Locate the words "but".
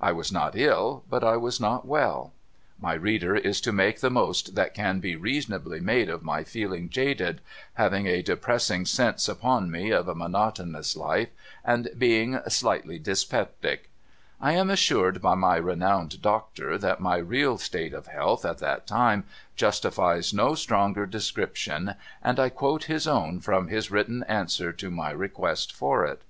1.10-1.22